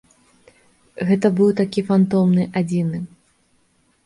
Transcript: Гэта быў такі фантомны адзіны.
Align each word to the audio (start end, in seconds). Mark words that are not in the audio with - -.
Гэта 1.09 1.27
быў 1.39 1.49
такі 1.59 1.83
фантомны 1.91 2.43
адзіны. 2.63 3.05